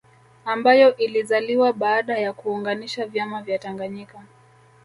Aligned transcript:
Ambayo 0.45 0.95
ilizaliwa 0.97 1.73
baada 1.73 2.17
ya 2.17 2.33
kuunganisha 2.33 3.05
vyama 3.07 3.41
vya 3.41 3.59
Tanganyika 3.59 4.21